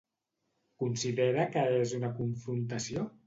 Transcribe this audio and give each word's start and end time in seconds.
Considera 0.83 1.45
que 1.55 1.67
és 1.83 1.93
una 1.99 2.13
confrontació? 2.21 3.05